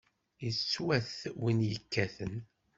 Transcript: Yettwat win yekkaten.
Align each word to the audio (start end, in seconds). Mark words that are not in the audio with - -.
Yettwat 0.43 1.13
win 1.41 1.59
yekkaten. 1.69 2.33